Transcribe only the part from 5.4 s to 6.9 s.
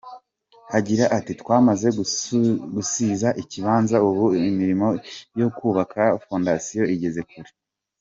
kubaka fondasiyo